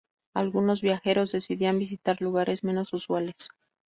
[0.33, 3.49] Algunos viajeros decidían visitar lugares menos usuales.